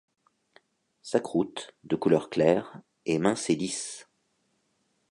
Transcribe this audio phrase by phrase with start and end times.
[1.03, 4.07] Sa croûte, de couleur claire, est mince et lisse.